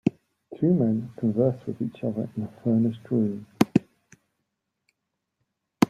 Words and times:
Two 0.59 0.73
men 0.73 1.11
converse 1.15 1.63
with 1.67 1.79
each 1.79 2.03
other 2.03 2.27
in 2.35 2.41
a 2.41 2.61
furnished 2.63 3.07
room. 3.11 3.45